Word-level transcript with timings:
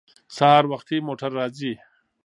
سهار 0.35 0.63
وختي 0.71 0.97
موټر 1.07 1.31
راځي. 1.39 1.73